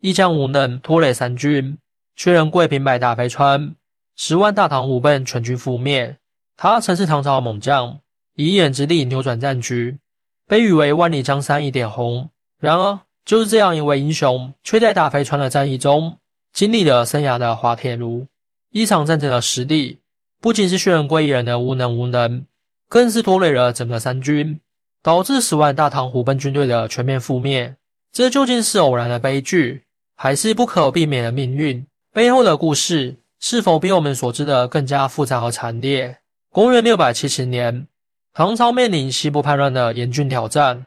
[0.00, 1.76] 一将无能，拖累三军。
[2.14, 3.74] 薛仁贵兵败大飞川，
[4.16, 6.16] 十万大唐虎贲全军覆灭。
[6.56, 8.00] 他曾是唐朝猛将，
[8.34, 9.98] 以一人之力扭转战局，
[10.46, 12.30] 被誉为万里江山一点红。
[12.60, 16.18] 然而，就是这样一位英雄，却在大飞川的战役中
[16.52, 18.26] 经历了生涯的滑铁卢。
[18.70, 19.98] 一场战争的失利，
[20.40, 22.44] 不仅是薛仁贵一人的无能无能，
[22.88, 24.60] 更是拖累了整个三军，
[25.02, 27.76] 导致十万大唐虎贲军队的全面覆灭。
[28.12, 29.84] 这究竟是偶然的悲剧，
[30.20, 31.86] 还是不可避免的命运？
[32.12, 36.18] 背后的故事是否比我们所知的更加复杂和惨烈？
[36.50, 37.86] 公元六百七十年，
[38.34, 40.86] 唐朝面临西部叛乱的严峻挑战。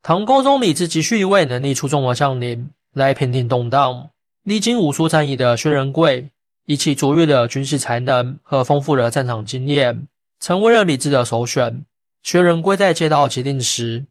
[0.00, 4.08] 唐高宗李治急需一位能力出众的将领来平定动荡。
[4.42, 6.30] 历经无数战役的薛仁贵，
[6.64, 10.08] 以其卓越的军事才能和丰富的战场经验，
[10.40, 11.84] 成为了李治的首选。
[12.22, 14.06] 薛仁贵在接到急令时，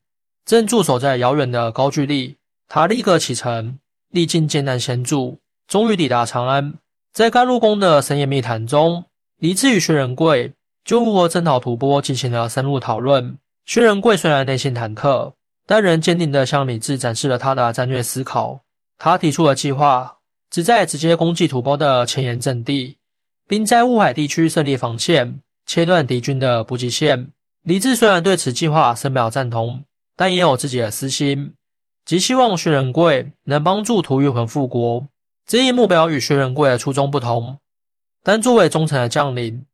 [0.45, 2.37] 正驻守在遥远的高句丽。
[2.67, 3.79] 他立刻启程，
[4.11, 6.73] 历尽艰难险阻，终于抵达长安。
[7.13, 9.05] 在甘露宫的深夜密谈中，
[9.37, 10.53] 李治与薛仁贵
[10.85, 13.37] 就如何征讨吐蕃进行了深入讨论。
[13.65, 15.33] 薛仁贵虽然内心忐忑，
[15.65, 18.61] 但仍坚定地向李治展示了他的战略思考。
[18.97, 20.17] 他提出的计划
[20.49, 22.97] 旨在直接攻击吐蕃的前沿阵地，
[23.47, 27.29] 并在乌海地区设立防线，切断敌军的补给线。
[27.63, 29.83] 李治虽然对此计划深表赞同，
[30.15, 31.53] 但也有自己的私心。
[32.11, 35.07] 即希望薛仁贵能帮助吐谷浑复国，
[35.47, 37.59] 这一目标与薛仁贵的初衷不同。
[38.21, 39.65] 但作为忠诚的将领，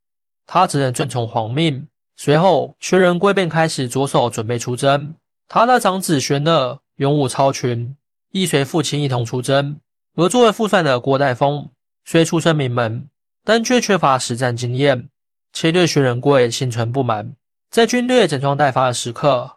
[0.46, 1.88] 他只能遵从皇命。
[2.16, 5.16] 随后，薛仁贵便开始着手准备出征。
[5.48, 7.98] 他的长子薛乐勇武超群，
[8.32, 9.80] 亦随父亲一同出征。
[10.16, 11.68] 而作为副帅的郭岱峰
[12.06, 13.10] 虽出身名门，
[13.44, 15.10] 但却缺乏实战经验，
[15.52, 17.34] 且对薛仁贵心存不满。
[17.72, 19.57] 在军队整装待发的时刻。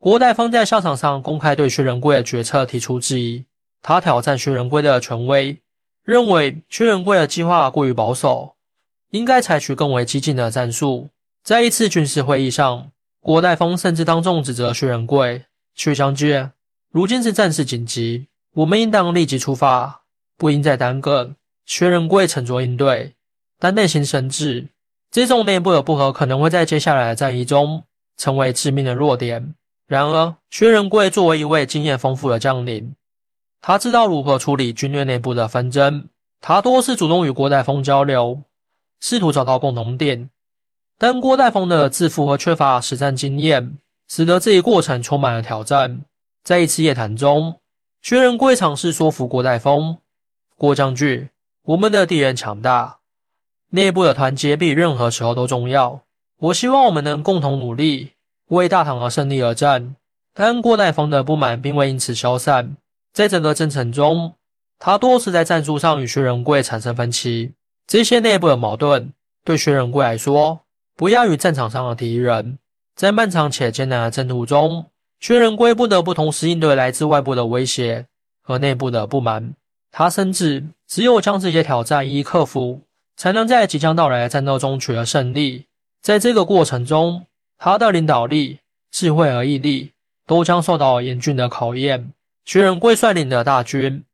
[0.00, 3.44] 郭岱峰在校场上公开对薛仁贵的决策提出质疑，
[3.82, 5.60] 他挑战薛仁贵的权威，
[6.04, 8.54] 认为薛仁贵的计划过于保守，
[9.10, 11.08] 应该采取更为激进的战术。
[11.42, 15.44] 在一次军事会议上，郭岱峰甚至当众指责薛仁贵
[15.74, 16.48] ：“薛将军，
[16.92, 20.02] 如今是战事紧急，我们应当立即出发，
[20.36, 21.34] 不应再耽搁。”
[21.66, 23.14] 薛仁贵沉着应对，
[23.58, 24.68] 但内心深知，
[25.10, 27.82] 这种内部的不和可能会在接下来的战役中
[28.16, 29.54] 成为致命的弱点。
[29.88, 32.94] 然而，薛仁贵作为一位经验丰富的将领，
[33.62, 36.06] 他知道如何处理军队内部的纷争。
[36.42, 38.42] 他多次主动与郭岱峰交流，
[39.00, 40.28] 试图找到共同点。
[40.98, 43.78] 但郭岱峰的自负和缺乏实战经验，
[44.08, 46.02] 使得这一过程充满了挑战。
[46.44, 47.58] 在一次夜谈中，
[48.02, 49.96] 薛仁贵尝试说服郭岱峰
[50.54, 51.30] ：“郭将军，
[51.62, 52.98] 我们的敌人强大，
[53.70, 56.02] 内部的团结比任何时候都重要。
[56.36, 58.12] 我希望我们能共同努力。”
[58.48, 59.94] 为大唐而胜利而战，
[60.34, 62.76] 但郭岱峰的不满并未因此消散。
[63.12, 64.34] 在整个征程中，
[64.78, 67.52] 他多次在战术上与薛仁贵产生分歧。
[67.86, 69.12] 这些内部的矛盾
[69.44, 70.60] 对薛仁贵来说
[70.94, 72.58] 不亚于战场上的敌人。
[72.94, 74.86] 在漫长且艰难的征途中，
[75.20, 78.06] 薛仁贵不得不同时应对来自外部的威胁
[78.42, 79.54] 和内部的不满。
[79.90, 82.82] 他深知，只有将这些挑战一一克服，
[83.16, 85.66] 才能在即将到来的战斗中取得胜利。
[86.02, 87.24] 在这个过程中，
[87.58, 88.60] 他的领导力、
[88.92, 89.92] 智慧和毅力
[90.26, 92.12] 都将受到严峻的考验。
[92.44, 94.04] 薛仁贵率领的大军，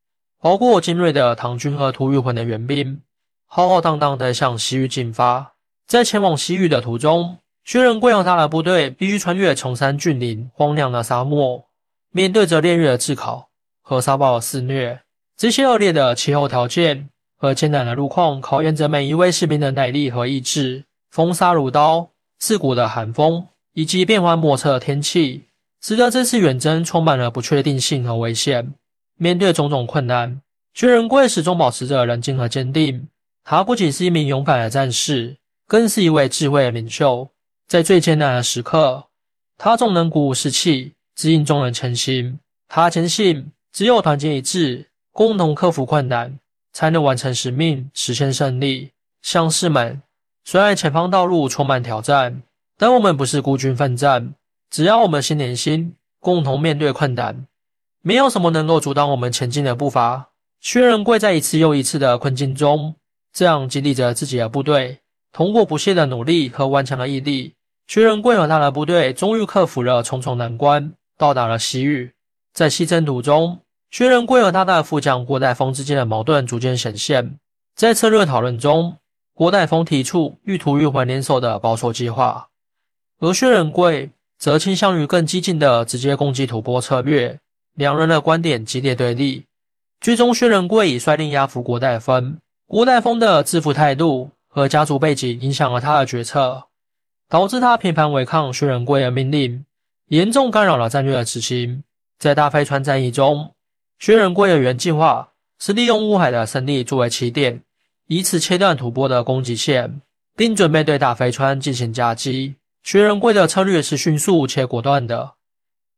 [0.40, 3.02] 包括精锐的唐军和吐谷浑的援兵，
[3.46, 5.52] 浩浩荡荡地向西域进发。
[5.86, 11.66] 在前往西域的途中，薛仁贵和他的部队必须穿越崇山峻岭、荒凉的沙漠，
[12.10, 13.50] 面对着烈日的炙烤
[13.82, 15.02] 和沙暴的肆虐。
[15.36, 20.84] 这些恶劣的气候条件和艰难的路况，考验着每一位士兵的耐力和意志。
[21.10, 22.13] 风沙如刀。
[22.44, 25.44] 刺骨的寒风以及变幻莫测的天气，
[25.80, 28.74] 使得这次远征充满了不确定性和危险。
[29.16, 30.42] 面对种种困难，
[30.74, 33.08] 薛仁贵始终保持着冷静和坚定。
[33.44, 37.30] 他不仅是一名勇敢的战士，更是一位智慧的领袖。
[37.66, 39.06] 在最艰难的时刻，
[39.56, 42.38] 他总能鼓舞士气，指引众人前行。
[42.68, 46.38] 他坚信，只有团结一致，共同克服困难，
[46.74, 48.90] 才能完成使命，实现胜利。
[49.22, 50.02] 将士们。
[50.44, 52.42] 虽然前方道路充满挑战，
[52.76, 54.34] 但我们不是孤军奋战。
[54.70, 57.46] 只要我们心连心，共同面对困难，
[58.02, 60.28] 没有什么能够阻挡我们前进的步伐。
[60.60, 62.94] 薛仁贵在一次又一次的困境中，
[63.32, 64.98] 这样激励着自己的部队。
[65.32, 67.54] 通过不懈的努力和顽强的毅力，
[67.86, 72.12] 薛仁贵和他的部队终于克服了重重难关，到达了西域。
[72.52, 73.60] 在西征途中，
[73.90, 77.38] 薛仁贵和他的副将郭岱峰之间的矛盾逐渐显现。
[77.74, 78.96] 在策略讨论中，
[79.34, 82.48] 郭岱峰提出欲图欲还联手的保守计划，
[83.18, 87.40] 而薛仁贵则倾向于更激进的直接攻击吐蕃策略。
[87.74, 89.44] 两人的观点激烈对立。
[90.00, 92.38] 最终薛仁贵以率领压服郭代峰。
[92.68, 96.62] 郭代峰的自负态度和家族背景影响了他的决策，
[97.28, 99.64] 导致他频繁违抗薛仁贵的命令，
[100.10, 101.82] 严重干扰了战略的执行。
[102.20, 103.52] 在大飞川战役中，
[103.98, 107.63] 薛仁贵的原计划是利用乌海的胜利作为起点，
[108.06, 110.00] 以此切断吐蕃的攻击线，
[110.36, 112.56] 并准备对大肥川进行夹击。
[112.82, 115.34] 薛仁贵的策略是迅速且果断的，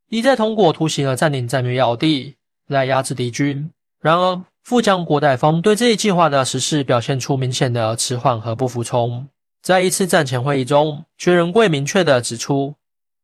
[0.09, 2.37] 一再通过突袭而占领战略要地
[2.69, 3.71] 来压制敌军。
[4.01, 9.27] 然而，副将郭代峰对这一计划的实施表现出明显的迟缓和不服从。
[9.63, 12.77] 在一次战前会议中，薛仁贵明确地指出：“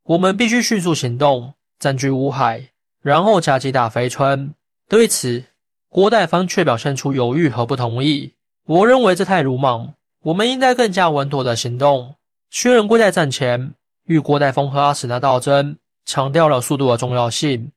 [0.03, 2.71] 我们必须迅速行动，占据乌海，
[3.01, 4.53] 然后夹击大飞川。”
[4.91, 5.45] 对此，
[5.89, 8.33] 郭代峰却表现出犹豫和不同意。
[8.67, 12.15] 我认为这太鲁莽，我们应该更加稳妥的行动。
[12.51, 13.75] 薛仁贵在战前
[14.05, 17.73] 与郭代峰和阿史那道真强调了速度的重要性，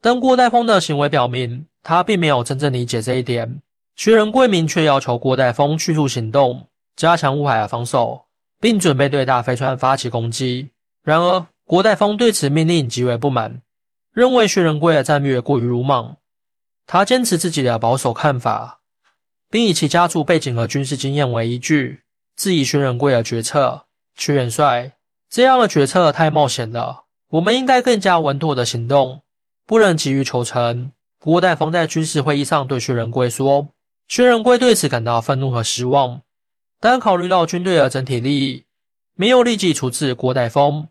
[0.00, 1.66] 但郭代峰的行为表明。
[1.82, 3.62] 他并没有真正理解这一点。
[3.96, 8.26] 薛仁贵明确要求郭代峰迅速行动，加强乌海的防守，
[8.60, 10.68] 并准备对大飞船发起攻击。
[11.02, 13.62] 然而，郭代峰对此命令极为不满，
[14.12, 16.18] 认为薛仁贵的战略过于鲁莽。
[16.86, 18.79] 他坚持自己的保守看法，
[19.50, 22.02] 并以其家族背景和军事经验为依据，
[22.36, 23.86] 质疑薛仁贵的决策。
[24.16, 24.92] 屈元帅，
[25.28, 29.22] 这样的决策太冒险了，我们应该更加稳妥的行动，
[29.66, 30.92] 不能急于求成。
[31.18, 33.68] 郭代峰在军事会议上对薛仁贵说
[34.08, 36.22] ：“薛仁贵对此感到愤怒和失望，
[36.78, 38.64] 但考虑到军队的整体利益，
[39.16, 40.88] 没有立即处置郭代峰，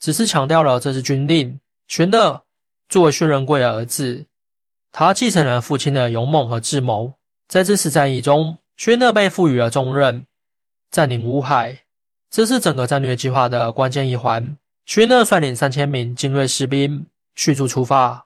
[0.00, 1.60] 只是强调了这是军令。
[1.88, 2.42] 玄德
[2.88, 4.26] 作为薛仁贵的儿子，
[4.90, 7.14] 他继承了父亲的勇猛和智谋。
[7.52, 10.24] 在这次战役中，薛德被赋予了重任，
[10.90, 11.80] 占领乌海，
[12.30, 14.56] 这是整个战略计划的关键一环。
[14.86, 17.04] 薛德率领三千名精锐士兵
[17.34, 18.24] 迅速出发。”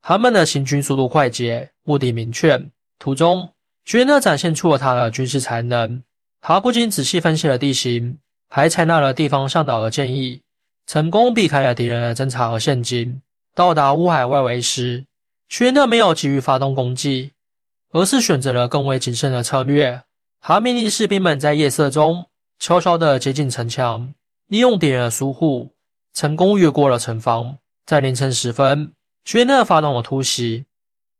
[0.00, 2.64] 他们的行军速度快捷，目的明确。
[3.00, 3.50] 途中，
[3.84, 6.00] 薛德展现出了他的军事才能。
[6.40, 8.16] 他不仅仔细分析了地形，
[8.48, 10.40] 还采纳了地方向导的建议，
[10.86, 13.20] 成功避开了敌人的侦察和陷阱。
[13.56, 15.04] 到达乌海外围时，
[15.48, 17.32] 薛德没有急于发动攻击，
[17.92, 20.02] 而是选择了更为谨慎的策略。
[20.40, 22.26] 他命令士兵们在夜色中
[22.58, 24.12] 悄悄地接近城墙，
[24.48, 25.70] 利用敌人的疏忽，
[26.12, 27.56] 成功越过了城防。
[27.86, 28.92] 在凌晨时分。
[29.24, 30.64] 薛讷发动了突袭，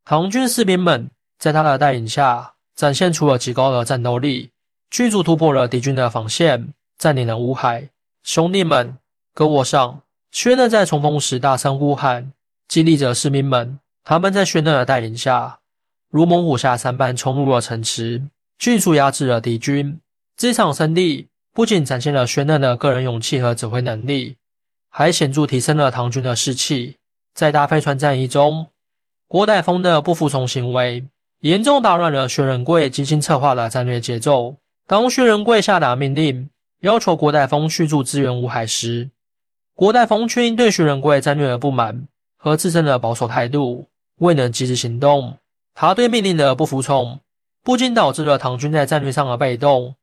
[0.05, 1.09] 唐军士兵们
[1.39, 4.51] 在他的带领下展现出了极高的战斗力，
[4.91, 7.89] 迅速突破了敌军的防线，占领了乌海。
[8.25, 8.99] 兄弟们，
[9.33, 10.03] 跟我上！
[10.33, 12.33] 薛讷在冲锋时大声呼喊，
[12.67, 13.79] 激励着士兵们。
[14.03, 15.61] 他们在薛讷的带领下，
[16.13, 18.21] 如猛虎下山般冲入了城池，
[18.59, 19.99] 迅速压制了敌军。
[20.37, 24.37] 这场胜利不仅展现了薛讷的个人勇气和指挥能力，
[24.91, 26.97] 还显著提升了唐军的士气。
[27.33, 28.67] 在大飞船战役中，
[29.27, 31.03] 郭代峰的不服从行为
[31.41, 34.57] 严重打乱了薛仁贵精心策划的战略节奏。
[34.87, 36.51] 当薛仁贵下达命令，
[36.81, 39.09] 要求郭代峰迅速支援乌海时，
[39.75, 42.07] 郭代峰却因对薛仁贵战略的不满
[42.37, 43.89] 和自身的保守态度，
[44.19, 45.39] 未能及时行动。
[45.75, 47.21] 他对命令的不服从，
[47.63, 49.95] 不仅导致了唐军在战略上的被动，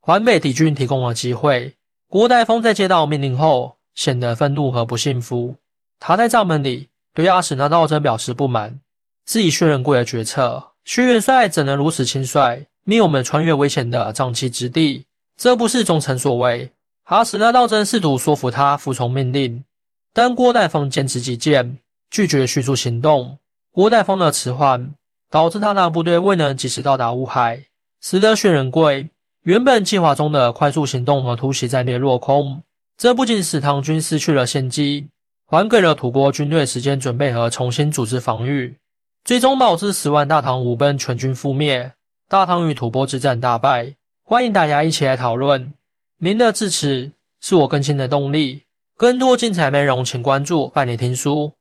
[0.00, 1.74] 还给敌军提供了机会。
[2.08, 5.56] 郭代峰在接到命令后，显得愤怒和不幸福。
[5.98, 8.80] 他在帐门里对阿史那道真表示不满，
[9.24, 10.70] 质疑薛仁贵的决策。
[10.84, 15.06] 薛元帅怎能如此轻率，命我们穿越危险的瘴气之地？
[15.36, 16.72] 这不是忠臣所为。
[17.04, 19.64] 阿史那道真试图说服他服从命令，
[20.12, 21.78] 但郭代峰坚持己见，
[22.10, 23.38] 拒绝迅速行动。
[23.70, 24.94] 郭代峰的迟缓
[25.32, 27.64] 导致他的部队未能及时到达乌海，
[28.02, 29.08] 使得薛仁贵
[29.44, 32.62] 原本计划中的快速行动和突袭战略落空。
[32.98, 35.08] 这不仅使唐军失去了先机。
[35.46, 38.74] 还给了吐蕃军队时间准备和重新组织防御，
[39.22, 41.92] 最终导致十万大唐武奔全军覆灭，
[42.26, 43.94] 大唐与吐蕃之战大败。
[44.22, 45.74] 欢迎大家一起来讨论，
[46.18, 48.62] 您的支持是我更新的动力。
[48.96, 51.52] 更多精彩内容，请关注伴你听书。